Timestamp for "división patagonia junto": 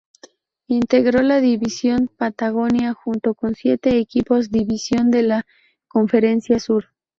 1.41-3.35